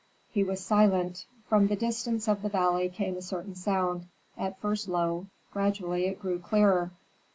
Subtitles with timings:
[0.31, 1.27] He was silent.
[1.47, 6.19] From the distance of the valley came a certain sound; at first low, gradually it
[6.19, 6.89] grew clearer.